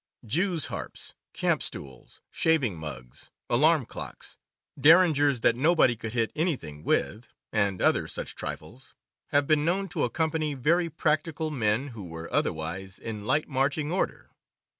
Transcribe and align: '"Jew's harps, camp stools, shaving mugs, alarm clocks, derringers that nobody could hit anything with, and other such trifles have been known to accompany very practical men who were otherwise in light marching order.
'"Jew's 0.25 0.65
harps, 0.65 1.13
camp 1.31 1.61
stools, 1.61 2.21
shaving 2.31 2.75
mugs, 2.75 3.29
alarm 3.51 3.85
clocks, 3.85 4.35
derringers 4.75 5.41
that 5.41 5.55
nobody 5.55 5.95
could 5.95 6.13
hit 6.13 6.31
anything 6.35 6.83
with, 6.83 7.27
and 7.53 7.79
other 7.83 8.07
such 8.07 8.33
trifles 8.33 8.95
have 9.27 9.45
been 9.45 9.63
known 9.63 9.87
to 9.89 10.03
accompany 10.03 10.55
very 10.55 10.89
practical 10.89 11.51
men 11.51 11.89
who 11.89 12.07
were 12.07 12.33
otherwise 12.33 12.97
in 12.97 13.27
light 13.27 13.47
marching 13.47 13.91
order. 13.91 14.31